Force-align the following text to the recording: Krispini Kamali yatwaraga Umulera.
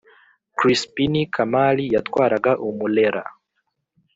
Krispini 0.57 1.21
Kamali 1.33 1.85
yatwaraga 1.95 2.51
Umulera. 2.67 3.23